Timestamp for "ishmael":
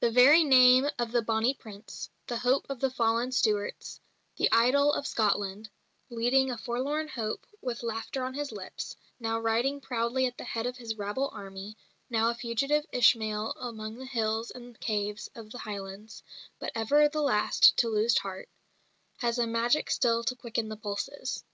12.90-13.52